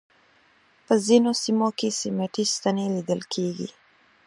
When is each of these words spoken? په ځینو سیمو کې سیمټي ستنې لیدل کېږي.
په 0.85 0.93
ځینو 1.05 1.31
سیمو 1.43 1.69
کې 1.79 1.89
سیمټي 1.99 2.43
ستنې 2.53 2.85
لیدل 2.95 3.21
کېږي. 3.33 3.69